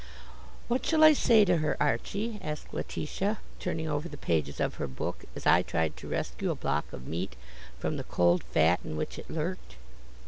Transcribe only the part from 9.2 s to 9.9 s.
lurked.